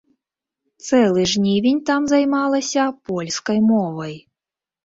[0.85, 4.15] Цэлы жнівень там займалася польскай мовай.